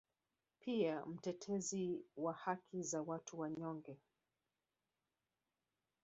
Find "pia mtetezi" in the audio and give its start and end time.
0.59-2.01